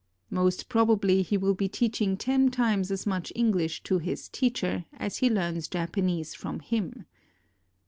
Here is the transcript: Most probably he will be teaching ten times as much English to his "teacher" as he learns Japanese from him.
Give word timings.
Most 0.31 0.67
probably 0.67 1.21
he 1.21 1.37
will 1.37 1.53
be 1.53 1.69
teaching 1.69 2.17
ten 2.17 2.49
times 2.49 2.89
as 2.89 3.05
much 3.05 3.31
English 3.35 3.83
to 3.83 3.99
his 3.99 4.29
"teacher" 4.29 4.85
as 4.93 5.17
he 5.17 5.29
learns 5.29 5.67
Japanese 5.67 6.33
from 6.33 6.59
him. 6.59 7.05